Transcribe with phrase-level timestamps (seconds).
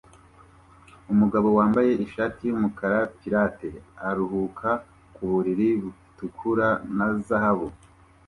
[1.13, 3.69] Umugabo wambaye ishati yumukara pirate
[4.07, 4.69] aruhuka
[5.13, 7.67] ku buriri butukura na zahabu